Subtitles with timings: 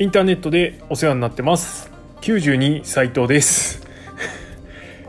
[0.00, 1.90] インターネットでお世話になってます。
[2.20, 3.84] 92斉藤です。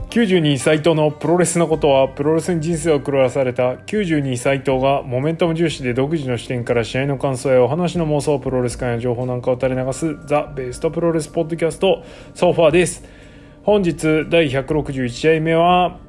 [0.10, 3.74] 92斉藤のプロレスのことはプロレスに人生を狂わされた。
[3.74, 12.04] 92斉藤がモメンタム重視で独自の視点から試合の感想やお話の妄想プロレス界の情報なんかを垂れ流すザ・ベストプロレスポッドキャスト
[12.34, 13.04] ソファーです。
[13.62, 16.00] 本日第161試合目は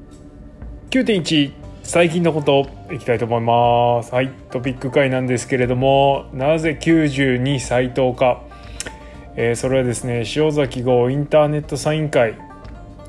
[0.89, 1.53] 9.1
[1.83, 4.15] 最近のこといきたいと思います。
[4.15, 8.49] はいトピック回なんですけれどもなぜ92斉藤か。
[9.37, 12.39] えー、それはですね塩崎号インターネットサイン会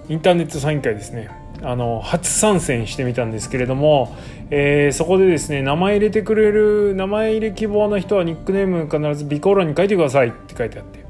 [0.10, 1.30] インターネットサイン会ですね
[1.64, 4.16] あの初参戦してみたんですけれども、
[4.50, 11.06] えー、そこでですね名前入れてくれる名前入れ希望の人はニックネーム必ず備考欄に書いてくださいって書いてあって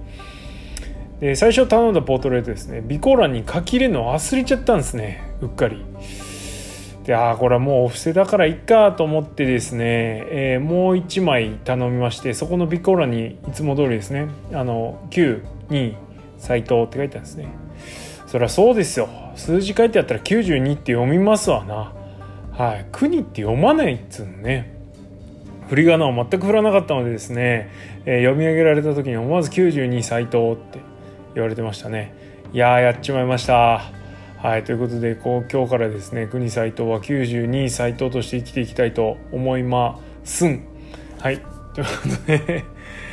[1.21, 5.85] で最初頼んだポートレートですね備考欄に書き入れるの忘れちゃったんですねうっかり。
[7.05, 9.83] でああこれはもうお布施だからいっかと思ってですね、
[10.29, 15.95] えー、もう1枚頼みましてそこのビコーラにいつも通りですねあの92
[16.37, 17.49] 斎藤って書いてあるんですね。
[18.31, 19.09] そりゃそうですよ。
[19.35, 21.93] 数字書いてあったら92って読みますわな。
[22.51, 22.85] はい。
[22.91, 24.73] 国って読まないっつうのね。
[25.67, 27.69] 振り仮名を全く振らなかったのでですね、
[28.05, 30.79] えー、読み上げられた時に思わず92斎藤って
[31.35, 32.13] 言われてましたね。
[32.53, 34.00] いややっちまいました。
[34.41, 40.65] はいということでこう今日からですね国斎藤は92斎藤として生きていきたいと思いますん。
[41.19, 41.39] はい
[41.75, 42.63] ということで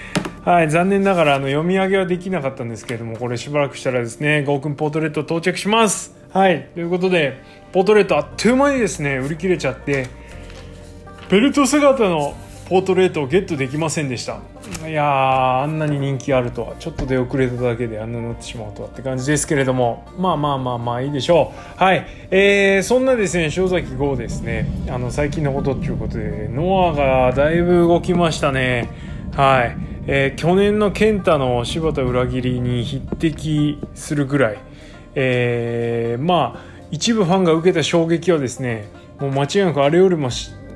[0.47, 6.17] はい、残念ながらあの読み上げはできなかったんですけれどもこれしばらくしたらですねゴーくんポートレート到着します。
[6.33, 7.37] はいということで
[7.73, 10.07] ポートレートあっという間にですね売り切れちゃって
[11.29, 12.35] ベルト姿の
[12.69, 14.41] ポートレートをゲットできませんでした。
[14.87, 16.75] いやあんなに人気あるとは。
[16.79, 20.07] ちょっと出遅れただけであんなになってしまうとはって感じですけれども。
[20.19, 21.83] まあまあまあまあいいでしょう。
[21.83, 22.07] はい。
[22.31, 24.69] えー、そんなですね塩崎豪ですね。
[24.91, 28.91] あの最近のことっていうことでノアがだいぶ動きましたね。
[29.35, 29.77] はい。
[30.07, 34.59] えー、去年の健太の柴田裏切りに匹敵するぐらい、
[35.15, 38.89] えー、まあ一部ファンが受けた衝撃はですね
[39.21, 40.31] もう間違いなくあれよりも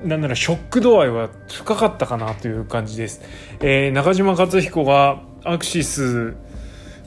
[0.04, 3.22] なんならショック度合いは深かったかなという感じです。
[3.60, 6.34] えー、中島克彦がアクシス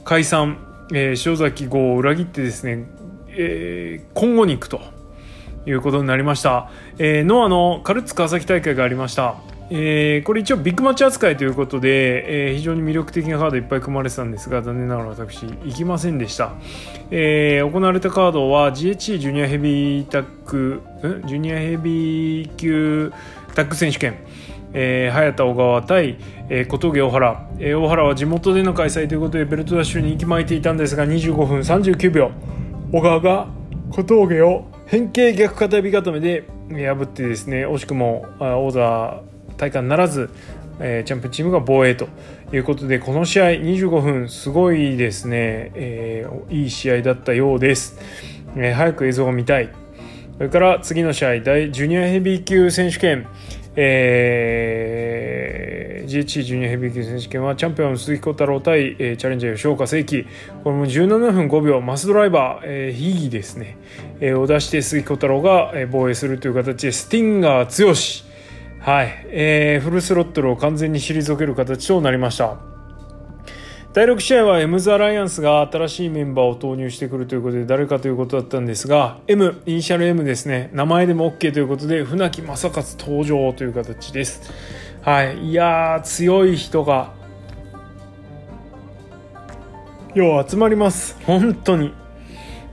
[0.04, 0.58] 解散、
[0.94, 2.86] えー、塩崎号を裏切ってですね、
[3.30, 4.82] えー、今後に行くと
[5.66, 6.70] いうことになりました。
[6.98, 9.36] えー、ノアのカルツ川崎大会がありました。
[9.70, 16.54] えー、これ一応ビッグマッチ扱いということで、えー、非常に魅力的なカードいっぱい組まれてたんですが残念ながら私行きませんでした、
[17.10, 20.82] えー、行われたカードは GHC ジュニアヘビータック
[21.26, 23.12] ジュニアヘビー級
[23.56, 24.16] タッグ選手権。
[24.78, 26.18] えー、早田小川対、
[26.50, 32.32] えー、小峠大原、えー、大原は地元での開催ということでベルトダッシュに行きまいていたんですが25分39秒。
[32.92, 33.48] 小川が
[33.92, 39.24] 小峠を変形逆片指固めで破ってですね惜しくも王座
[39.58, 40.30] 体感ならず、
[40.80, 42.08] えー、チャンピオンチームが防衛と
[42.52, 48.00] いうことでこの試合25分すごいですね、えー、いい試合だったようです、
[48.56, 49.70] えー、早く映像が見たい。
[50.38, 53.28] それから次の試合大ジュニアヘビー級選手権。
[53.78, 60.26] えー、GHC ジュニアヘビー級選手権はチャンピオン鈴木小太郎対、えー、チャレンジャー吉岡聖輝。
[60.64, 63.78] これも17分5秒マスドライバー、えー、ヒギですね、
[64.22, 67.94] えー、を出して鈴木小太郎が、防衛するという形でスティンガー強
[68.86, 72.60] はい、えー、フルスロットルを完全に退ける形となりました。
[73.94, 80.70] 第6試合はエムズ・アライアンスが新しいメンバーを投入してくるということで誰かということだったんですが M イニシャル M ですね。
[80.72, 84.54] 名前でも OK ということで船木正勝登場という形です。
[85.02, 85.50] はい。
[85.50, 87.12] いやー強い人が
[90.14, 91.18] よう集まります。
[91.26, 91.92] 本当に。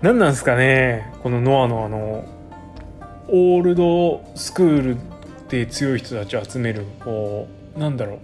[0.02, 1.10] 何なんですかね。
[1.22, 2.26] このノアのあの
[3.28, 5.11] オールドスクール
[5.60, 7.46] って強い人たちを集めるこ
[7.76, 8.18] うなんだろう。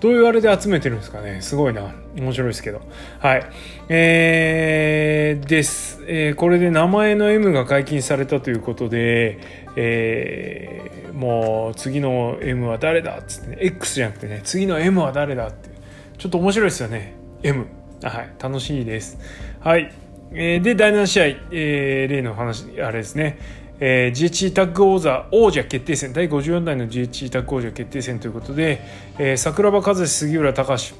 [0.00, 1.40] どういうあれで集めてるんですかね。
[1.42, 1.92] すごいな。
[2.16, 2.80] 面白いですけど。
[3.20, 3.50] はい。
[3.88, 9.38] えー、です、えー、これで名前の M が解禁されたということで
[9.76, 15.70] えー、もう次の M は誰だっつって、ね、X じゃなくてね次の M は誰だって。
[16.16, 17.14] ちょっと面白いですよね。
[17.42, 17.66] M
[18.02, 18.32] はい。
[18.40, 19.18] 楽しいです。
[19.60, 19.92] はい。
[20.32, 23.38] えー、で第7試合、えー、例の話あれですね。
[23.80, 28.80] えー、GHC タッグ王座王者決定戦第54代の GHC タッグ王者決定戦ということで、
[29.18, 30.94] えー、桜庭和志杉浦隆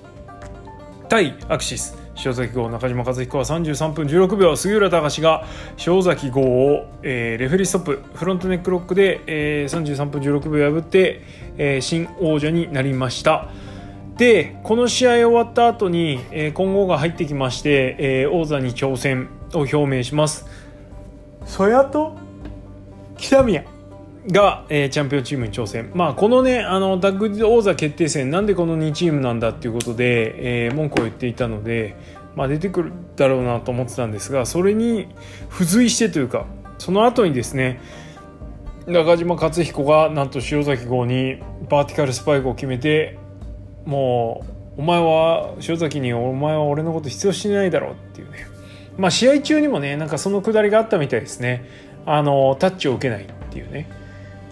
[1.08, 5.44] 対アクシス塩崎号中島和彦は33分16秒杉浦隆が
[5.86, 11.22] 塩崎号を、えー、レフェリーストップフロントネックロックで、えー、33分16秒破って、
[11.56, 13.48] えー、新王者になりました。
[14.16, 20.44] でこの試合終わった後に、えー、今後が入ってきまして、えー、王座に挑戦を表明します。
[21.46, 22.27] そやと？
[23.19, 23.65] 北宮
[24.31, 31.97] が、えー、チャンピオンチームに挑戦、まあ、このねあのタッグ王座決定戦なんでこの2チームなんだっていうことで、えー、文句を言っていたので、
[32.37, 35.09] まあ、出てくるだろうなと思ってたんですがそれに
[35.50, 36.47] 付随してというか
[36.79, 37.81] その後にですね
[38.87, 43.19] 中島克彦がなんと塩崎号にバーティカルスパイクを決めて
[43.85, 44.44] も
[44.76, 48.47] うお前は塩崎にお前は俺のこと必要してないだろうっていうね。
[48.97, 51.64] まあ試合中にもねなんかそのくだりがあったみたいですね。
[52.10, 53.88] あのタッチを受けないっていうね。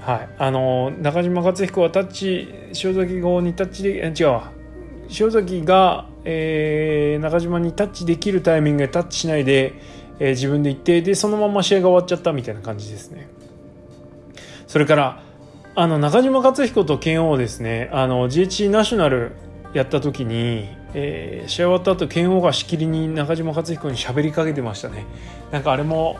[0.00, 0.28] はい。
[0.38, 2.54] あの中島克彦はタッチ
[2.84, 4.52] 塩崎号にタッチで違うわ。
[5.18, 9.74] 塩崎が、えー、中島にタッチできるタイミングでタッチしないで、
[10.18, 13.28] えー、自分で行ってでそのまま試合が終わっちゃったみたいな感じですね。
[14.66, 15.22] それから
[15.74, 17.88] あの中島克彦と剣王ですね。
[17.92, 19.32] あの GHC ナショナル
[19.72, 25.06] やった時に、えー、試合終わった後剣王がしきりに中島克彦に喋りかけてましたね。
[25.52, 26.18] なんかあれも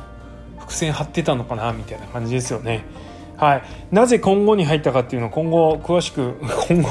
[0.67, 2.85] 伏線張ってたのかなみたいな感じですよね。
[3.37, 3.63] はい。
[3.93, 6.35] なぜ今後に入ったかっていうのを今後詳しく
[6.69, 6.91] 今後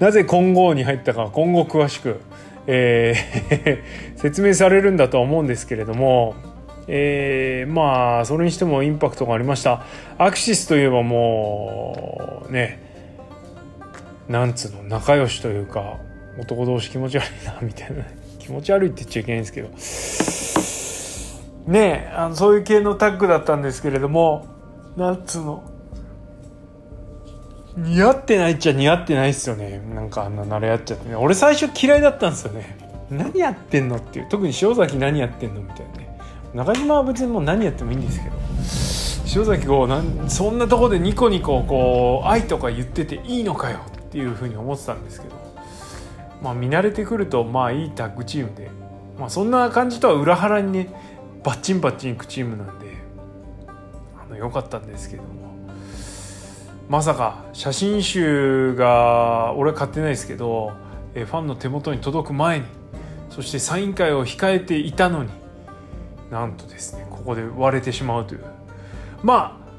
[0.00, 2.20] なぜ今後に入ったか今後詳しく、
[2.66, 6.34] えー 説明されるんだとは思うんですけれども
[6.88, 9.84] えー、まあそれにしてもインパクトがありました。
[10.18, 12.80] アクシスといえばもうね
[14.28, 15.98] なんつうの仲良しというか
[16.38, 18.04] 男同士気持ち悪いなみたいな。
[18.40, 19.62] 気持ち悪いって言っちゃいけないんですけ
[20.82, 20.89] ど。
[21.66, 24.46] ねあのそういう系のタッグだったんですけれども
[24.96, 25.62] なんつうの？
[27.76, 29.80] 似合ってないっちゃ似合ってないっすよね。
[29.94, 31.14] なんかあんな慣れ合っちゃってね。
[31.14, 32.76] 俺最初嫌いだったんですよね。
[33.10, 34.28] 何やってんのっていう。
[34.28, 36.18] 特に塩崎何やってんのみたいなね。
[36.52, 38.36] 中島は別にもう何やってもいいんですけど。
[39.32, 45.36] 塩崎こうなんそんなとこでニコニコこう愛とか言ってていいのかよっていうふうに思ってたんですけど。
[46.42, 48.70] まあ見慣れてくるとまあいいタッグチームで、
[49.18, 50.88] まあ、そんな感じとは裏腹にね
[51.42, 52.96] バッチンバッチンいくチームなんで
[54.18, 55.50] あの良かったんですけども。
[56.88, 60.72] まさか写真集が俺は買ってないですけど
[61.14, 62.64] えファンの手元に届く前に
[63.30, 65.30] そしてサイン会を控えていたのに
[66.32, 68.44] なんとですねここで割れてしまうという。
[69.22, 69.70] まあ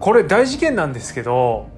[0.00, 1.68] これ大事件なんですけど、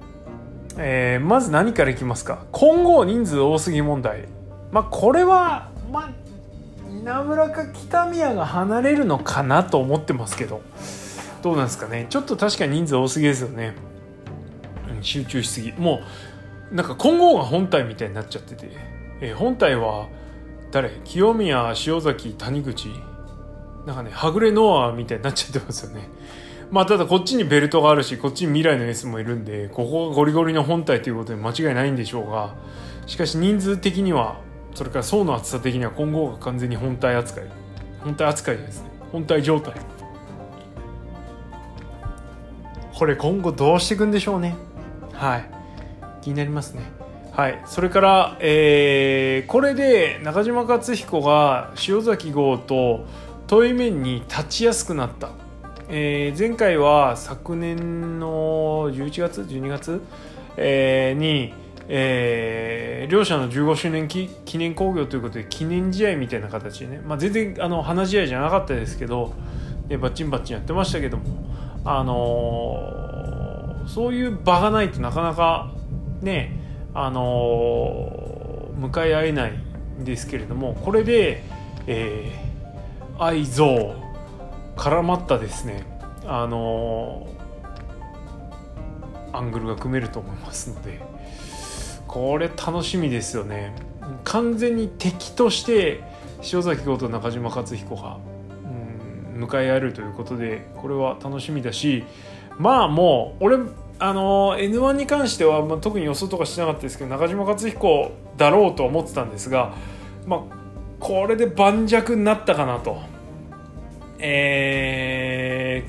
[0.77, 2.45] えー、まず何からいきますか？
[2.51, 4.27] 今後人数多すぎ問題。
[4.71, 6.09] まあこれはまあ
[7.03, 10.61] 稲村か北宮が離れるのかなと思ってますけど。
[11.41, 12.07] どうなんですかね。
[12.09, 13.75] ちょっと確かに人数多すぎですよね、
[14.89, 15.73] うん、集中しすぎ。
[15.73, 15.99] も
[16.71, 18.71] うなんか今後が本体みたいになっちゃってて、
[19.19, 20.07] えー、本体は
[20.71, 20.91] 誰？
[21.03, 22.87] 清宮塩崎谷口？
[23.85, 26.07] なんかねはぐれノアみたいになっちゃってますよね。
[26.71, 32.55] まあただこっちにベルトがあるしこっちに未来の S もいるんでここがゴリゴリの本体ということで間違いないんでしょうが。
[33.07, 34.39] しかし人数的には
[34.73, 37.43] それから層の厚さ的には今後が完全に本体扱い。
[38.03, 38.89] 本体扱いですね。
[39.11, 39.73] 本体状態。
[42.95, 44.55] これ今後どうしていくんでしょうね。
[45.13, 45.49] はい。
[46.21, 46.83] 気になりますね。
[47.31, 47.61] はい。
[47.65, 53.05] それから、えー、これで中島克彦が塩崎号と
[53.47, 55.31] 遠い面に立ちやすくなった、
[55.89, 60.01] えー、前回は昨年の11月12月、
[60.57, 61.53] えー、に、
[61.95, 69.33] えー、両者の15周年記念興行ということで記念試合みたいな形でね、まあ、全然あの話し合いじゃなかったですけど、
[69.87, 71.23] ね、バッチンバッチンやってましたけども、
[71.85, 75.71] あのー、そういう場がないとなかなか
[76.21, 76.59] ね、
[76.95, 79.53] あのー、向かい合えない
[80.01, 81.43] んですけれどもこれで、
[81.85, 82.53] えー
[83.19, 83.93] 愛憎
[84.75, 85.85] 絡まったですね。
[86.25, 87.27] あの
[89.31, 91.12] アングルが組めると思いますので。
[92.13, 93.73] これ楽しみですよね
[94.23, 96.03] 完全に敵として
[96.53, 98.19] 塩崎豪と中島克彦が、
[99.33, 102.03] うん、向かい合えるということでこれは楽しみだし
[102.59, 103.57] まあもう俺
[103.97, 109.73] あの N1 に関しては、まあ、特に予想とかしなかったですけど中島克彦だろうと思ってたんですが
[110.27, 110.41] まあ
[110.99, 113.01] これで盤石になったかなと。
[114.19, 115.83] え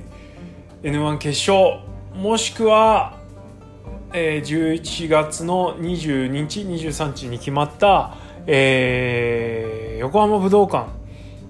[0.83, 1.81] ー、N1 決勝
[2.15, 3.24] もしくは、
[4.17, 8.15] えー、11月の22日23日に決まった、
[8.47, 10.89] えー、横浜武道館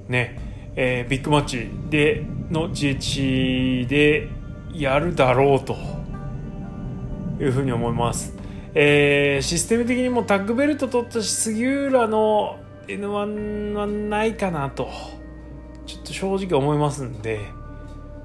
[0.08, 4.30] ね、えー、ビッグマッチでの GH で
[4.72, 5.76] やるだろうと
[7.38, 8.34] いうふうに思います。
[8.72, 12.56] えー、システム的にもタッグベルト取ったし杉浦の
[12.88, 14.88] N1 はないかなと
[15.84, 17.40] ちょっと正直思いますんで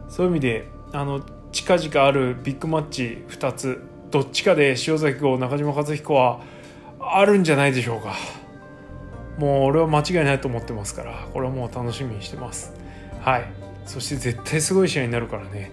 [0.08, 1.20] そういう意味であの
[1.52, 6.42] 近々あるビッグマッチ2つどっちかで塩崎号中島和彦は
[7.00, 8.16] あるんじゃないでしょうか。
[9.38, 12.74] もう俺は間違いないと思ってますからこれはもう楽しみにしてます。
[13.22, 13.46] はい。
[13.86, 15.72] そして絶対すごい試合になるからね。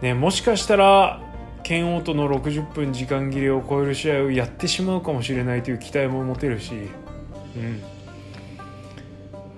[0.00, 1.20] ね、もしかしたら
[1.62, 7.82] 剣王との60分時間切れを超える試合をやってしまうかもしれないという期待も持てるし、うん、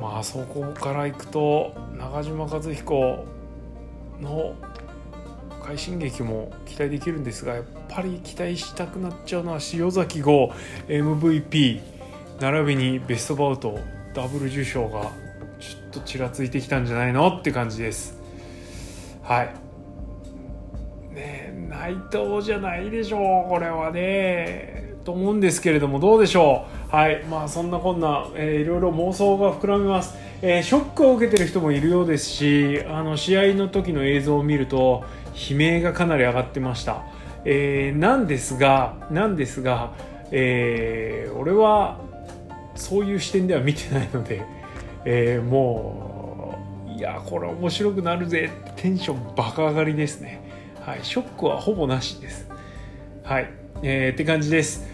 [0.01, 3.25] まあそこからいくと中島和彦
[4.21, 4.57] の
[5.73, 10.53] 快進撃も期待できるんですがやっぱり期待したくなっちゃうのは塩崎号
[10.87, 11.81] MVP
[12.41, 13.79] 並びにベストバウト
[14.13, 15.11] ダブル受賞が
[15.59, 18.19] ちょっとちらついてきたんじゃないのって感じです。
[19.23, 19.55] はい。
[21.15, 24.95] ね内藤じゃないでしょうこれはね。
[25.05, 26.95] と思うんですけれどもどうでしょう。
[26.95, 27.25] はい。
[27.25, 37.05] まあそんなこんな、えー、いろいろ妄想が膨らみます、えー、ショックを受けてる人もいるようですしあの試合の時の映像を見ると悲鳴がかなり上がってました、
[37.45, 39.95] えー、なんですがなんですが、
[40.31, 42.01] えー、俺は
[42.75, 44.43] そういう視点では見てないので、
[45.05, 46.57] えー、も
[46.89, 48.51] ういやこれ面白くなるぜ。
[48.77, 50.41] テンションバカ上がりですね。
[50.81, 51.01] はい。
[51.03, 52.49] ショックはほぼなしです。
[53.25, 53.51] はい、
[53.83, 54.87] えー、って感じです。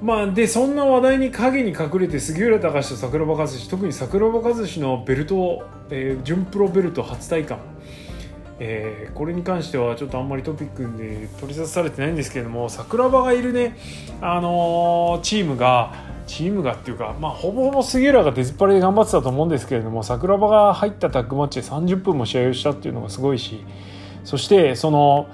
[0.00, 7.58] まあ、でそんな話題に陰に隠れて杉浦隆と桜庭和志特に桜庭和志のベルト、えー、準プロベルト初体感。
[8.58, 13.76] えー、これに関してはちょっとあんまりトピックで取り沙汰されてないんですけれども桜庭がいるね、
[14.20, 15.92] あのー、チームが
[16.26, 23.64] チームがっていうか、まあ、ほぼほぼ杉浦が出ずっぱりで頑張ってたと思うんですけれども桜庭が入ったタッグマッチで30分も試合をしたっていうのがすごいし
[24.24, 25.28] そしてその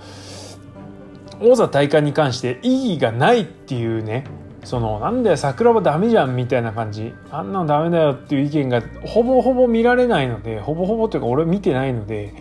[1.40, 4.24] 王座体感に関して意義がないっていうね
[4.64, 12.34] そのなんだよ桜庭ダメじゃんみたいな感じあんなのダメだよっていう意見がほぼほぼ見られないのでほぼほぼというか俺見てないので。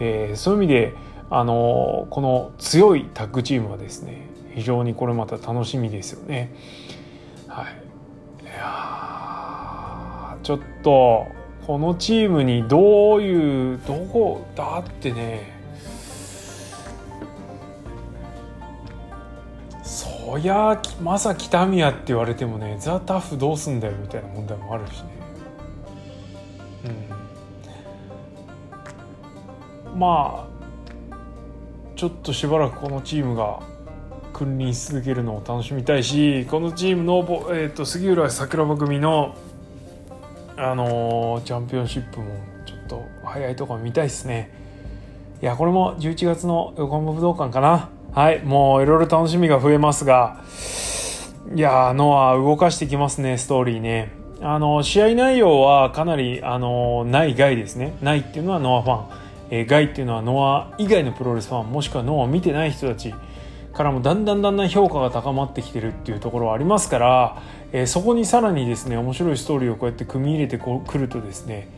[0.00, 0.94] えー、そういう意味で、
[1.34, 6.54] あのこの強いタッグチームはですね非常にこれまた楽しみですよね。
[7.48, 11.26] はい、いやちょっと
[11.66, 15.58] このチームにどういうどこだってね
[19.82, 25.06] そりゃまさ北宮って言われてもねザ・タフどうすんだよみたいな問題もあるしね。
[27.08, 27.11] うん
[30.02, 31.16] まあ
[31.94, 33.60] ちょっとしばらくこのチームが
[34.32, 39.36] 君臨し続けるのを楽しみたいしこのチームの、えーと、杉浦桜庭組の、
[40.56, 42.34] あのー、チャンピオンシップも
[42.66, 44.50] ちょっと早いところ見たいですね。
[45.40, 47.90] いやこれも11月の横浜武道館かな。
[48.12, 50.42] はいもういろいろ楽しみが増えますが
[51.54, 54.10] いやノア動かしてきますねストーリーね。
[54.40, 57.96] あの試合内容はかなりあのない外ですね。
[58.02, 59.21] ないっていうのはノアファン。
[59.52, 63.14] えー、ガイっていうのはノア以外のプロレスファンもしくはノアを見てない人たち
[63.74, 71.68] からもだんだんだんだん評価が高まってきてるっていうところはありますから、えー、そこにさらにですね面白いストーリーをこうやって組み入れてこくるとですね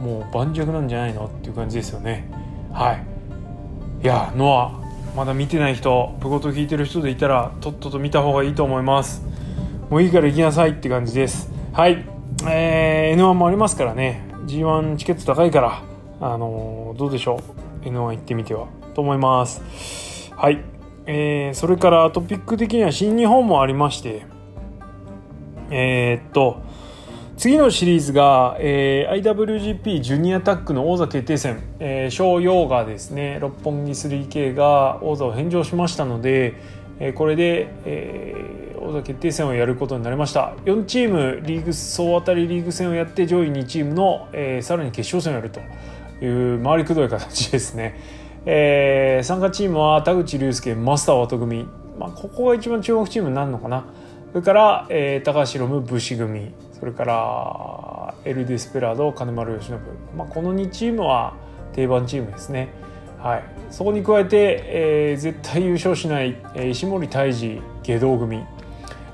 [0.00, 2.28] もう盤石なんじゃないのっていう感じですよね。
[2.72, 3.06] はい。
[4.02, 4.84] いやノア
[5.16, 9.22] まだ見てない人プゴト聞いてる人でいたらとっとと見た方がいいと思います。
[9.88, 11.50] もういいから行きなさいって感じです。
[11.72, 12.04] はい。
[12.46, 14.26] えー、N1 もありますからね。
[14.46, 15.93] G1 チケット高いから。
[16.24, 17.38] あのどうでしょ
[17.82, 20.32] う？N1 行ってみてはと思います。
[20.34, 20.64] はい。
[21.04, 24.24] えー、それからトピック的には新日本もありまして。
[25.70, 26.62] えー、っと
[27.36, 36.54] 次のシリーズが、えー、IWGP ジュニアタッグの王座決定戦、えー、小陽がですね六本木 3K が王座を返上しましたので、
[37.00, 40.54] えー、これで、えー、王座決定戦をやることになりました。
[40.64, 45.60] 4チームリーグ総当たりリーグ戦をやって上位2チームの、えー、さらに決勝戦をやると。
[46.22, 47.98] いう回りくどい形ですね、
[48.46, 51.66] えー、参加チームは田口竜介マスターワト組、
[51.98, 53.84] まあ、ここが一番注目チームになるのかな。
[54.32, 56.52] それから、えー、高橋宏夢武士組。
[56.72, 59.78] それからエル・ディスペラード金丸義信、
[60.16, 61.34] まあ、この2チームは
[61.72, 62.68] 定番チームですね。
[63.18, 68.42] はい、そこに加えて、えー、絶対優勝しない、えー、石森泰治下道組。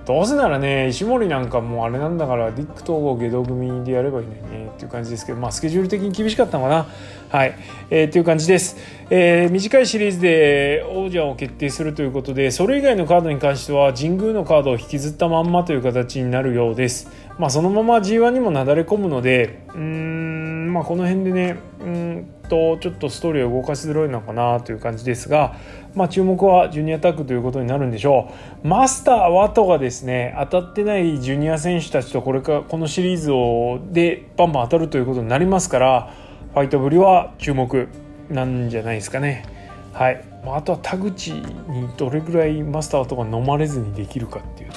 [0.06, 6.86] どうせならね石森なんかもうあれなんだからディック統合下道組でやればいいのにねっていう感じですけどまあスケジュール的に厳しかったのかな。
[7.28, 7.54] はい、
[7.90, 8.76] えー、っていう感じです、
[9.08, 17.08] えー、短いシリーズで王者を決定するということでそれ以外のカードに関しては神宮のカードを引きずったまんまという形になるようです。
[17.38, 25.54] まあそのまま G1 にもなだれ込むのでうーんまあこの辺でねうんとちょっとストーリーを動かしづらいのかなという感じですが、
[25.94, 28.32] まあ、注目はジュニアタッグということになるんでしょ
[28.64, 36.12] うマスター・ワトがですね当たってないジュニア選手たちとこれからこのシリーズをでバンバン当たるということになりますから
[36.54, 37.88] ファイトぶりは注目
[38.30, 39.44] なんじゃないですかね。
[39.92, 44.76] はい、まあとは田口にどれぐらいマスターとか飲まれずにできるかっていうね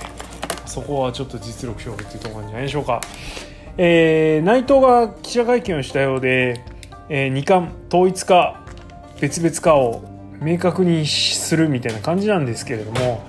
[0.65, 3.01] そこはちょっと実力勝負っていうところなんじゃないでしょうか。
[3.77, 6.63] えー、内藤が記者会見をしたようで
[7.09, 8.61] えー、2冠統一か
[9.19, 10.01] 別々かを
[10.43, 13.23] 明確にするみたいな感じなんですけれども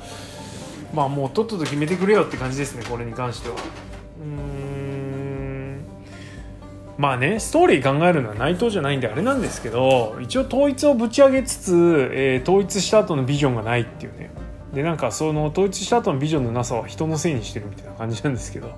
[0.94, 3.56] まあもうとっとと決めてくれよって感じですねこれに関しては。
[4.20, 5.84] うん。
[6.96, 14.30] まあねストーリー考えるのは内藤じゃないんであれなんですけど一応統一をぶち上げつつ、えー、統一した後のビジョンがないっていうね。
[14.72, 18.70] でなんかその統一した後のビジョンのなさは人のせいにしてるみたいな感じなんですけど。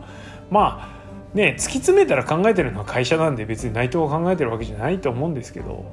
[0.50, 0.96] まあ
[1.34, 5.84] ね突き詰めたら考えてるのは会社なんで別に内藤が考えてるわけじゃないと思うんですけど。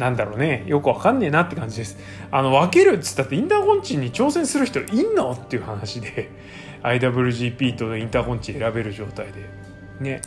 [0.00, 0.64] なんだろうね。
[0.66, 1.96] よくわかんねえなって感じです。
[2.30, 5.32] あの分けるっつったってインターコンチに挑戦する人いんの？
[5.32, 6.30] っていう話で。
[6.82, 9.44] IWGP とインターコンチ選べる状態で。
[10.00, 10.22] ね。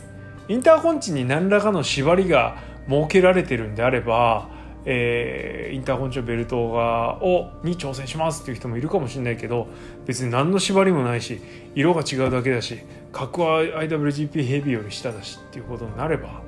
[0.48, 2.56] インターコンチに何らかの縛りが
[2.88, 4.48] 設けられてるんであれば
[4.86, 9.66] えー、インターコンチのベルトがをに挑戦しますっていう人もいるかもしれないけど
[10.04, 11.40] 別に何の縛りもないし
[11.74, 12.80] 色が違うだけだし
[13.12, 16.42] 格は IWGP ヘビーより下だしっていうことになれば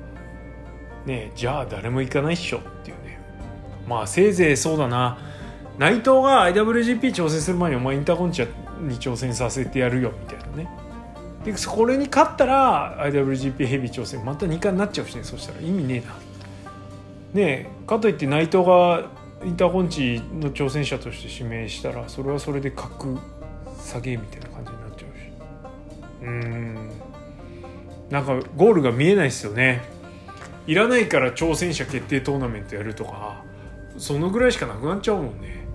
[1.05, 3.06] ねじゃあ誰も行かないっしょっていうね。
[3.87, 5.17] まあせいぜいそうだな。
[5.77, 8.41] 内藤が IWGP 挑戦する前にお前インターコンチ
[8.81, 10.69] に挑戦させてやるよみたいなね。
[11.45, 15.61] でこれに勝ったら IWGP ヘビー挑戦また2回になっちゃうしねそしたら。
[15.61, 16.07] 意味ねえ
[17.37, 17.41] な。
[17.41, 19.05] ねえかといって内藤が
[19.45, 23.17] インターコンチの挑戦者として指名したらそれはそれで格
[23.79, 26.25] 下げみたいな感じになっちゃうし。
[26.25, 26.91] うん。
[28.09, 29.83] なんかゴールが見えないですよね。
[30.65, 33.45] いらないから挑戦者決定トーナメントやるとか。
[33.97, 35.65] そのぐらいしかなくなっちゃうもんね。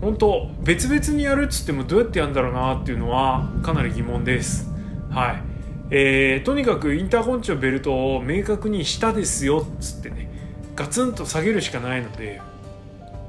[0.00, 4.70] 本当別々にやるっつってもどうやってやるんだろうなっていうのはかなり疑問です。
[5.10, 5.42] はい。
[5.90, 10.30] えー、とにかくインターコンチのベルトを明確にしたですよっつってね。
[10.76, 12.40] ガツンと下げるしかないので、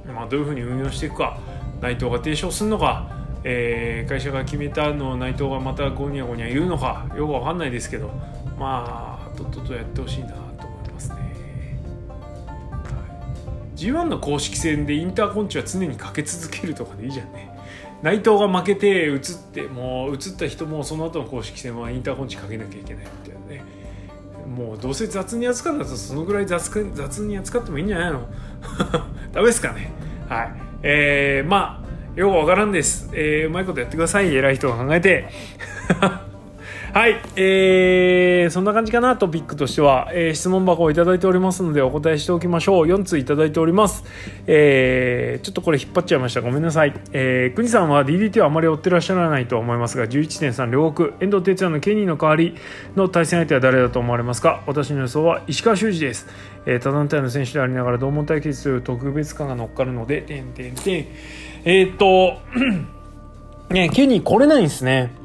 [0.07, 1.37] まあ、どういうふうに運用していくか
[1.81, 3.09] 内藤が提唱するのか、
[3.43, 8.09] えー、会社が決めたのを内藤がまたゴニャゴニャ言うのかよくわかんないですけど
[8.57, 10.40] まあとっととやってほしいな。
[13.81, 17.49] G1 の公式戦でインターコンチは常にかけ続けるとかでいいじゃんね。
[18.03, 19.19] 内藤が負けて移っ
[19.53, 23.63] てもう移った人もその後の公式戦はインターコンチかけなきゃいけないみたいなね。
[24.55, 28.27] もうどうせ雑に扱うんだったらそのぐらい雑雑に扱ってもいいんじゃないの？
[29.33, 29.91] ダメですかね。
[30.29, 30.53] はい。
[30.83, 34.35] えー、まあよくわからんです、えー、うまいことやってください。
[34.35, 35.29] 偉い人が考えて。
[36.93, 42.85] はい、えー、そんな感じかな、トピックとしては、えー、質問箱をいただいておりますので、お答えしておきましょう。
[42.85, 44.03] 4通いただいております。
[44.45, 46.41] えー、ちょっとこれ引っ張っちゃいました。
[46.41, 46.93] ごめんなさい。
[47.13, 52.55] えー、国さんは DDT はあまり追ってらっしゃらないと思いますが、11.3両国、遠藤哲也のケニーの代わり
[52.97, 54.61] の対戦相手は誰だと思われますか？
[54.67, 56.27] 私の予想は石川修司です。
[56.65, 61.07] えー、他団体の選手でありながら、同門対決という特別感が乗っかるので、てんてんてん。
[61.63, 62.41] えー、っと、
[63.73, 65.20] ね、ケニー来れないんですね。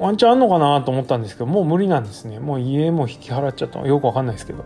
[0.00, 2.40] ワンチャンあんのかなと思ったんですけどもう無理なんですね。
[2.40, 3.80] もう家も引き払っちゃった。
[3.80, 4.64] よくわかんないですけど、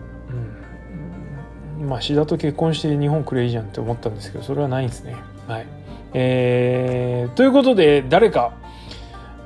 [1.81, 5.17] うん、まあ志田と結婚して日本くれいいじゃんって思ったんですけどそれはないんですね。
[5.49, 5.67] はい。
[6.15, 8.53] えー、ということで誰か。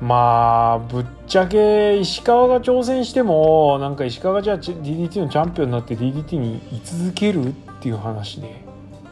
[0.01, 8.63] まあぶっちゃけ石川が挑戦してもなんか石川がじゃあ DDT のチャンピオンになって DDT に居続けるっていう話で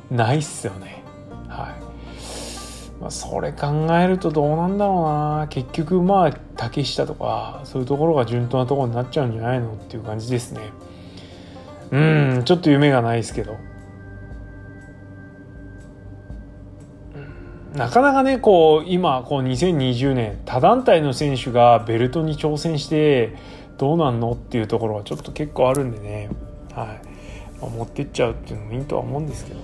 [0.09, 1.03] ないっすよね。
[1.49, 1.86] はい
[2.99, 5.47] まあ、それ考えるとどうなんだろうな。
[5.49, 10.71] 結局まあ竹下とかそういうところが順当なところになっちゃうんじゃないのっていう感じですね。
[11.91, 13.55] うんちょっと夢がないですけど。
[17.75, 23.35] なかなかねこう今こう2020年他団体の選手がベルトに挑戦して
[23.77, 26.29] どうなんのっていうところはちょっと結構あるんでね、
[26.73, 26.87] はい。
[27.61, 29.59] まあ、持ってっちゃうっていうのもいいとは思うんですけど。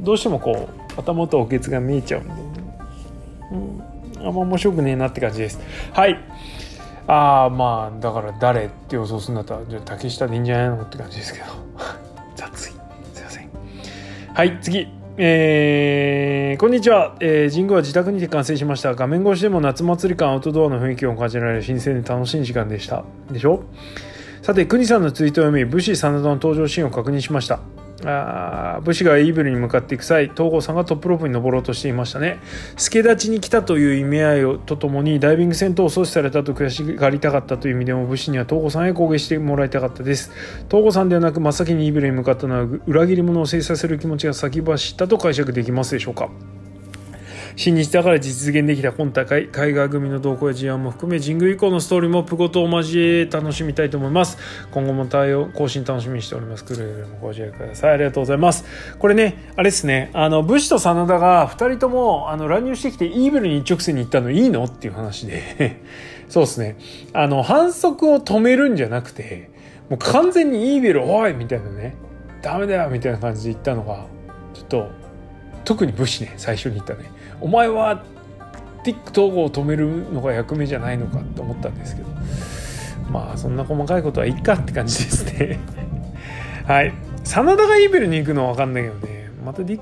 [0.00, 2.32] どうしてもこう頭とおけつが見えちゃうんで、
[3.52, 5.60] うん、あんま面白くねえなって感じです。
[5.92, 6.18] はい。
[7.06, 11.46] ああまあだから誰って予想するんだったらじゃ竹下でいいんじゃないのって感じですけど。
[12.36, 12.72] 雑い。
[13.14, 13.48] すいません。
[14.34, 14.88] はい次。
[15.22, 18.94] えー、こんにちは、えー、神宮は自宅にて完成しました。
[18.94, 23.04] 画面越しでも夏祭り感アウトドアの雰囲気を感じられる新鮮で楽しい時間でした。
[23.30, 23.64] でしょ？
[24.40, 27.60] さて国さんのツイートを読み武士真田の登場シーンを確認しました。
[28.04, 32.38] あ武士がイーブルに向かっていく際東郷さんがトップロープに登ろうとしていましたね。
[32.76, 40.32] 助立ちに来たという意味合いとともにダイビング戦闘を阻止されたと悔しがりたかったという意味でも武士には東郷さんへ攻撃してもらいたかったです。
[40.70, 46.30] 東郷さんではなく真っ先にイーブルに向かったのは裏切り者を制裁する気持ちが先走ったと解釈できますでしょうか。
[47.56, 54.38] 新日だから実現できた今大会海外組の動向や事案も含め神宮以降のストーリーもプゴと交え楽しみたいと思います。
[54.70, 56.64] 今後も対応更新楽しみにしております。
[56.64, 57.90] くれぐれもご自愛ください。
[57.92, 58.64] ありがとうございます。
[58.98, 60.10] これねあれですね。
[60.12, 65.80] あの武士と真田が2人ともあの乱入してきてイーブルに一直線に行ったのいいのっていう話で。
[66.28, 66.76] そうですね。
[67.12, 69.50] あの反則を止めるんじゃなくて
[69.88, 71.96] もう完全にイーベルおいみたいなね。
[72.42, 74.06] ダメだよみたいな感じで言ったのが
[74.54, 74.88] ちょっと
[75.64, 77.10] 特に武士ね最初に言ったね。
[77.40, 78.04] お前は
[78.84, 82.08] TikTok を止めるのが役目じゃないのかって思ったんですけど。
[83.10, 85.58] まあそんな細かいことはいいかって感じですね。
[86.66, 86.94] はい。
[87.24, 89.30] 真田がイーベルに行くのは分かんないけどね。
[89.44, 89.80] またディッ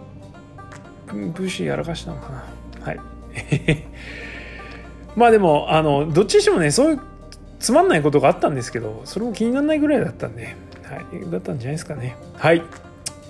[1.07, 2.45] ク・ブシやらかしたのかな。
[2.83, 3.01] はい。
[5.15, 7.01] まあでもあのどっちにしてもねそういう
[7.59, 12.17] つまんないことがあったんですけどそれも気にならないぐらいだったんで、はい、だったんじゃないですかね。
[12.35, 12.63] はい。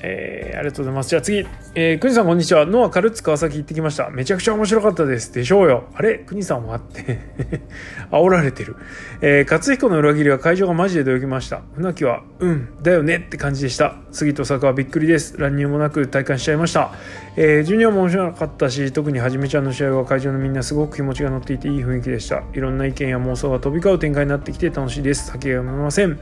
[0.00, 1.11] えー、ありがとうございます。
[1.11, 1.46] じゃあ次。
[1.74, 2.66] えー、国さんこんにちは。
[2.66, 4.11] ノアカルツ川崎行ってきました。
[4.11, 5.32] めちゃくちゃ面白かったです。
[5.32, 5.84] でしょうよ。
[5.94, 6.18] あれ？
[6.18, 7.18] 国さんはって
[8.11, 8.76] 煽られてる。
[9.20, 11.62] えー、勝彦の裏切りは会場がマジでどよきました。
[11.74, 13.96] 船木は、うん、だよねって感じでした。
[14.12, 15.37] 杉と坂はびっくりです。
[15.38, 16.92] 乱入もなく体感しちゃいました。
[17.37, 22.42] えー、ジュニアも面白かったし、特にはじめちゃんの試合は会場のみんなすごく気持ちが乗っていていい雰囲気でした。
[22.52, 25.26] いろんな意見や妄想が飛び交う展開になってきて楽しいです。
[25.26, 26.18] 先が読めません。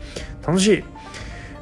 [0.46, 0.84] 楽しい。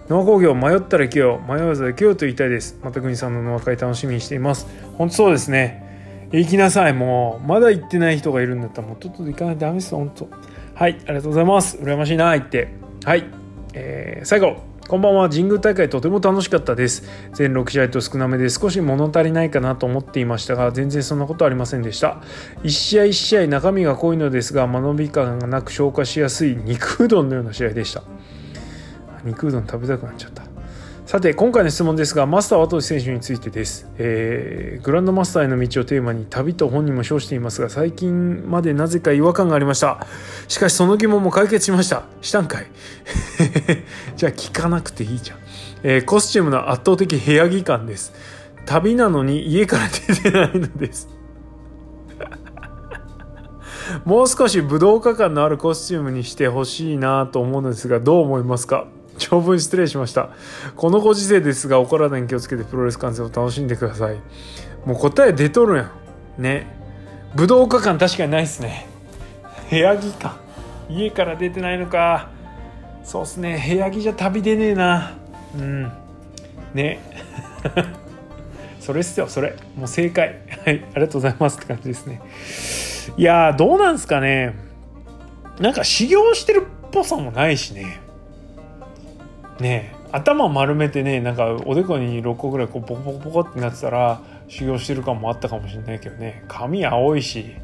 [0.08, 2.78] ノア工業迷ったら行けよ迷わず行けよと言いたいです。
[2.82, 4.66] また国さんのノア会楽しみにしています。
[4.98, 6.28] 本当そうですね。
[6.32, 10.28] 行きなさいもうまだ行ってない人がいるんだったらもうとっとと行かないとダメです本当。
[10.74, 11.78] はいありがとうございます。
[11.78, 12.68] 羨ましいな言って。
[13.04, 13.24] はい、
[13.72, 15.30] えー、最後こんばんは。
[15.30, 17.04] 神宮大会とても楽しかったです。
[17.32, 22.20] 全6試合と少なめで少し物足りないかなと思っていましたが全然そんなことありませんでした。
[22.62, 28.02] 1試合1試合中身が濃いのですが間延び感がなく消化しやすい肉うどんのような試合でした。
[29.24, 30.42] 肉うどん食べたくなっちゃった。
[31.06, 40.06] さて今回の質問ですがマスター渡選手についてです、えー、グランドマスターへの道をテーマに旅と本人も称していますが最近までなぜか違和感がありました。
[40.48, 42.04] しかしその疑問も解決しました。
[42.22, 42.66] したんかい?
[44.16, 45.38] じゃあ聞かなくていいじゃん、
[45.82, 48.14] えー、コスチュームの圧倒的部屋着感です。
[48.64, 51.08] 旅なのに家から出てないのです。
[54.06, 58.86] もう少し武道家感のあるコスチュームにしてほしいなと思うのですがどう思いますか?
[59.18, 60.30] 長文失礼しました。
[60.76, 64.16] このご時世ですが、お体に気をつけてプロレス観戦を楽しんでください。
[64.84, 65.90] もう答え出とるや
[66.38, 66.42] ん。
[66.42, 66.66] ね。
[67.34, 68.86] 武道家感確かにないっすね。
[69.70, 70.38] 部屋着か。
[70.88, 72.30] 家から出てないのか。
[73.02, 73.62] そうっすね。
[73.66, 75.16] 部屋着じゃ旅出ねえな。
[75.56, 75.92] うん。
[76.74, 77.00] ね。
[78.80, 79.56] それっすよ、それ。
[79.76, 80.40] もう正解。
[80.64, 80.84] はい。
[80.92, 82.20] ありがとうございますって感じですね。
[83.16, 84.54] いやどうなんすかね。
[85.58, 88.00] なんか修行してるっぽさもないしね。
[89.60, 96.44] ね頭丸めてねなんかおでこに6個ぐらいこうポコポコポコってなってたら修行してる感もあったかもしれないけどね。
[96.48, 97.54] 髪青いし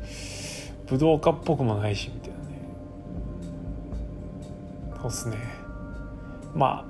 [0.89, 2.45] 武道家っぽくもないしみたいなね。
[5.01, 5.37] そうっすね。
[6.55, 6.85] ま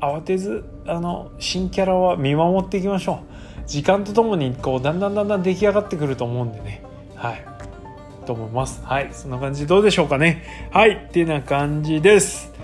[0.00, 3.20] あ慌てずあの新キャラは見守っていきましょ
[3.64, 3.68] う。
[3.68, 6.82] 時間とともにこうだんだんだんだん出来上がってくると思うんでね。
[7.16, 7.44] はい。
[8.24, 8.82] と思います。
[8.84, 9.10] はい。
[9.12, 10.44] そんな感じどうでしょうかね。
[10.70, 11.06] はい。
[11.08, 12.55] ってな感じです。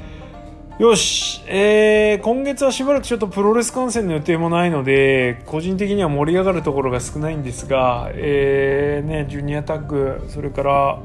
[0.79, 10.99] よし、えー、今月はしばらくちょっとプロレス観戦の予定もないので、個人的には盛り上がるところが少ないんですが、えー、ね、ジュニアタッグ、それから、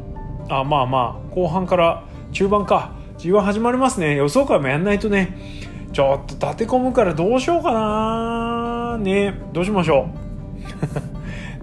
[0.49, 4.15] あ、まあまあ、後半から中盤か、G1 始まりますね。
[4.15, 5.38] 予想会もやんないとね、
[5.91, 10.10] ちょっと立て込むからどうしようかなね、どうしましょ
[11.13, 11.16] う。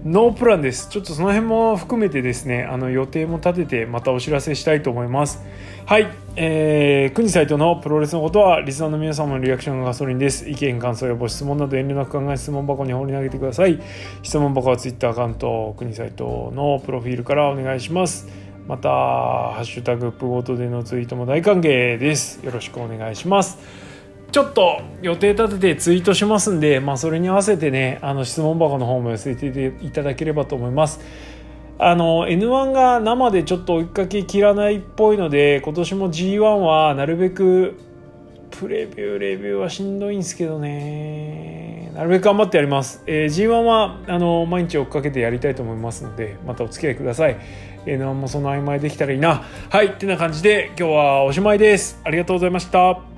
[0.05, 0.87] ノープランです。
[0.89, 5.43] ちょっとその辺も含めてですね、あの予定も立ててまたお知らせしたいと思います。
[5.87, 10.47] はい、えー、国サイトのプロレスのことは、リスナーの皆様のリアクションがガソリンです。
[10.47, 13.81] 意見、感想やご質問など遠慮なく考え質問箱に放り投げてください。
[14.21, 18.27] 質問箱は Twitter アカウント、国サイトのプロフィールからお願いします。
[18.67, 22.45] また、ハッシュタグプゴートでのツイートも大歓迎です。
[22.45, 23.84] よろしくお願いします。
[24.35, 30.99] ちょっと予定立ててツイートしますんで、まあ、それに合わせてねあの質問箱の方も寄せていただければと思います。
[31.79, 37.79] あの N1 が生でちょっと追いかけきらないっぽいので今年も G1 はなるべく
[38.51, 41.93] プレビューレビューはしんどいんですけどね。
[41.95, 47.37] なるべく頑張ってやります、えー、G1 はあの毎日追っかけてやりたいと思いますのでまたお付き合いください。
[47.85, 49.45] N1 もその曖昧できたらいいな。
[49.69, 52.01] はいってな感じで今日はおしまいです。
[52.03, 53.14] ありがとうございました。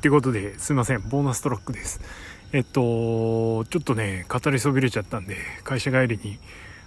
[0.00, 1.02] ってことで、すいません。
[1.10, 2.00] ボーナストラックです。
[2.54, 6.38] えっと、ちょっとね、語りそびれちゃったんで、会社帰りに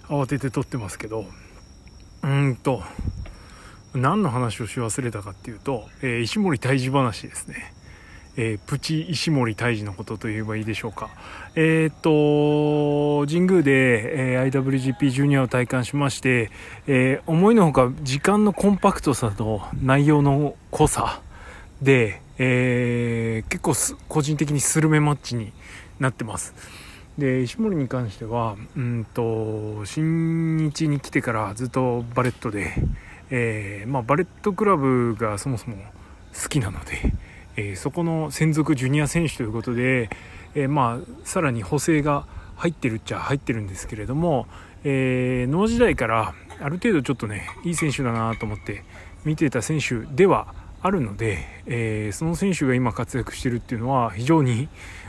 [0.08, 1.24] 慌てて撮ってますけど、
[2.24, 2.82] うんと、
[3.94, 7.72] 何の話をし忘れたかっていうと、えー、石森退治話ですね。
[8.36, 11.08] えー、プチ石森退治のことと言えばいいでしょうか。
[11.54, 16.50] えー、っと、神宮で、えー、IWGP ジュニアを体感しまして、
[16.88, 21.22] え思いのほか時間のコンパクトさと内容の濃さ
[21.80, 25.52] で、えー、結構個人的にスルメマッチに
[25.98, 26.54] なってます。
[27.18, 32.74] で石森に関してはうんと新日に来てからずっとバレットで、
[33.30, 35.76] えー、まあ、バレットクラブがそもそも
[36.34, 37.12] 好きなので、
[37.56, 40.10] えー、そこの専属ジュニア選手ということで、
[40.56, 44.46] えー、まあ、さらに補正が入ってるっちゃ入ってるんですけれども、
[44.82, 48.84] えー、時代からある程度ちょっとねいい選手だなと思って
[49.24, 54.68] 見てた選手ではあるので、えー、その選手が今活躍しているっていうのは非常に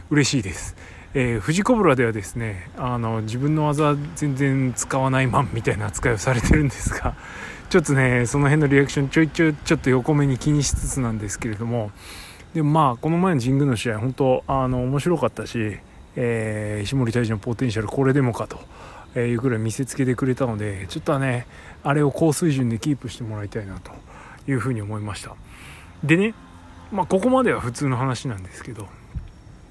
[0.09, 0.73] 嬉しいです。
[1.13, 7.15] えー、富士コブラではですねあの自分の技全然使わないマンみたいな扱いをされてるんですが
[7.69, 11.91] ちょっとねその辺のリアクションちょいちょいちょっと横目に気にしつつなんですけれども
[12.53, 15.77] でもまあこの前の神宮の試合本当あの面白かったし、
[16.15, 21.47] えー、石森大治のポテンシャルこれでもかというぐらい見せつけてくれたのでちょっとはね
[21.83, 23.91] あれを高水準でキープしてもらいたいなと
[24.47, 25.35] いうふうに思いました
[26.03, 26.33] でね
[26.91, 28.87] まあここまでは普通の話なんですけど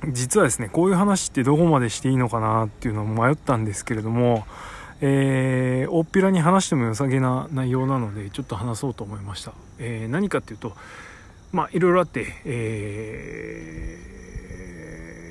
[0.08, 4.44] 実はですねこういう話ってどこまでしていいのかなっていうのを迷ったんですけれども
[5.00, 10.72] えー、大っぴらに話しても良さげな内容なのでちょっと話そうと思いました、えー、何かっていうと
[11.52, 13.98] まあいろいろあって、え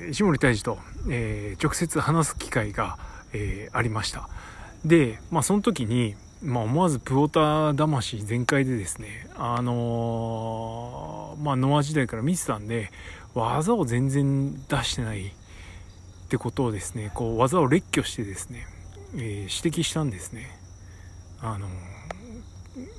[0.06, 0.78] ー、石森泰治と、
[1.10, 2.98] えー、直接話す機会が、
[3.32, 4.28] えー、ありました。
[4.84, 12.90] でまあその時に、まあ、思わずプオタ魂全開でですねあのー、まあノア時代から見てたんで
[13.34, 15.30] 技を全然出してないっ
[16.28, 18.66] てことをですねこう技を列挙してですね、
[19.14, 19.22] えー、
[19.64, 20.50] 指摘したんですね。
[21.40, 21.70] あのー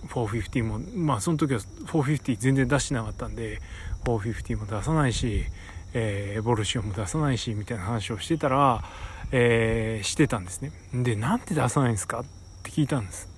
[0.10, 3.60] 450もまあその時は450全然出してなかったんで
[4.06, 5.46] 450も出さないし、
[5.94, 8.84] えー、エボルシオンも出さないしみたいな話をしてたら、
[9.32, 10.72] えー、してたんですね。
[10.94, 12.26] でなんで出さないんですかっ
[12.64, 13.35] て聞いたんです。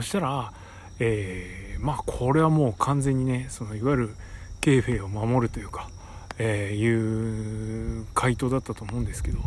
[0.00, 0.52] そしたら、
[0.98, 4.10] えー、まあこれはもう完全にねそのいわゆる
[4.60, 5.88] ケーフェを守るというか
[6.38, 9.38] えー、いう回答だったと思うんですけど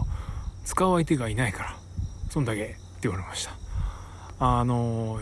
[0.64, 1.76] 使う相手がいないから
[2.30, 3.52] そんだけって言われました。
[4.38, 5.20] あの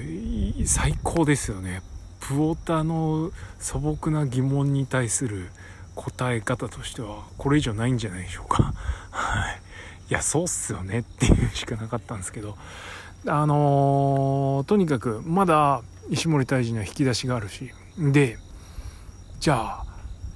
[0.66, 1.82] 最高ですよね。
[2.20, 5.50] プオタの素朴な疑問に対する
[5.94, 8.74] 答え方としてはこれ以上ないんじゃないでしょうか。
[9.12, 9.62] はい。
[10.10, 12.58] いやそうっすよねっていうしかなかったんですけど
[13.26, 18.38] あのー、とにかくまだ石森泰治には引き出しがあるしで
[19.40, 19.86] じゃあ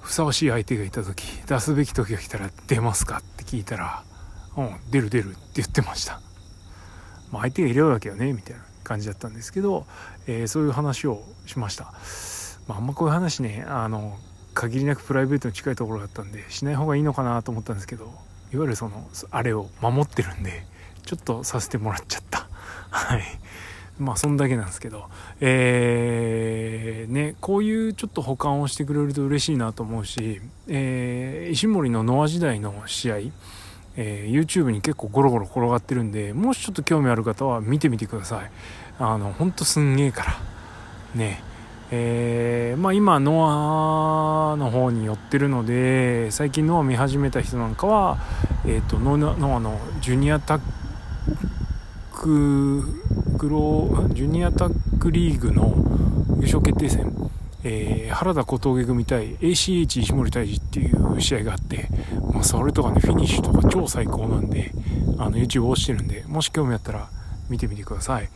[0.01, 4.03] ふさわしい相手がいた時出すべき時が来たら出ますかって聞いたら
[4.55, 6.21] 「うん出る出る」って言ってました、
[7.31, 9.85] まあ、相手がいるわけよねみたいな感じだったんですけど、
[10.27, 11.91] えー、そういう話をしました、
[12.67, 14.17] まあ、あんまこういう話ねあの
[14.53, 18.05] 限りなくプライベートに近いところだったんでしない方がいいのかなと思ったんですけど
[18.53, 20.65] いわゆるそのあれを守ってるんで
[21.07, 22.47] ちょっとさせてもらっちゃった
[22.91, 23.23] はい
[23.97, 25.05] まあそんだけなんですけど、
[25.39, 33.17] えー、ね、こういうちょっと保管をしてくれると嬉しいなと思うし、えー、石森のノア時代の試合、
[33.95, 38.51] えー、YouTube に結構ゴロゴロ転がってるんで、もしちょっと興味ある方は見てみてください。
[38.99, 40.35] あの、ほんとすんげえから。
[41.15, 41.41] ね。
[41.89, 48.17] えー、まあ今ノアの方に寄ってるので最近ノア見始めた人なんかは、
[48.65, 49.13] えーと、ノ
[49.55, 50.86] アのジュニアタック
[52.25, 55.75] グロジュニアタックリーグの
[56.37, 57.13] 優勝決定戦、
[57.63, 61.87] えー、原田小峠組対 ACH 石森泰治っていう試合があって、
[62.33, 64.71] まあ、それとかねフィニッシュとか超最高なんで
[65.17, 67.09] あの YouTube を押してるんでもし興味あったら
[67.49, 68.29] 見てみてください、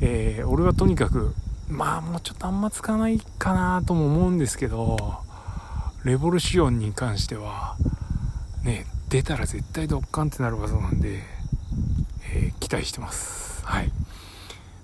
[0.00, 1.34] えー、俺はとにかく
[1.68, 5.18] まあもうちょっとあんまつかないかなとも思うんですけど
[6.04, 7.76] レボルシオンに関しては
[8.62, 11.22] ね出たら絶対ドッカンってなる技なんで、
[12.36, 13.64] えー、期待してます。
[13.64, 13.90] はい。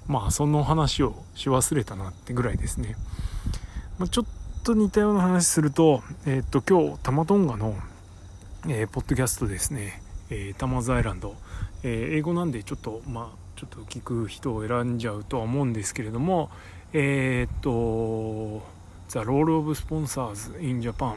[0.09, 2.97] まあその話をし忘れたなってぐらいですね、
[3.99, 4.27] まあ、ちょっ
[4.65, 7.75] と似たような話するとえっ、と今日タマトンガの、
[8.69, 11.37] えー、ポッドキャストですね、えー、タマズアイランド、
[11.85, 16.51] え、英語なんでちょっとまあちょっと聞く人を選んじゃうとは思うんですけれども
[16.93, 18.63] えっ、と
[19.09, 21.17] The Role of Sponsors in Japan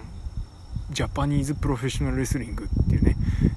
[0.91, 3.15] ジャパニーズプロフェッショナルレスリングっていうね。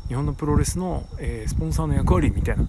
[0.08, 2.64] 日本のプロレスの、えー、スポンサーの役割みたいな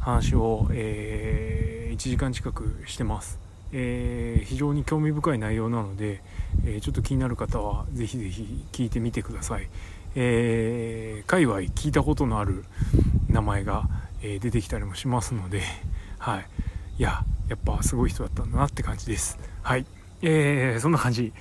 [0.00, 3.38] 話を、えー、1時間近くしてます、
[3.72, 6.22] えー、非常に興味深い内容なので、
[6.64, 9.68] えちょっと気になる方はぜひぜひ聞いてみてください、
[10.14, 12.64] えー、界隈聞いたことのある
[13.28, 13.88] 名前が、
[14.22, 15.62] え出てきたりもしますので
[16.18, 16.46] はい。
[16.98, 19.38] いややっぱすごい人だったんだなって感じです。
[19.62, 19.84] はい。
[20.22, 21.32] えー、そんな感じ。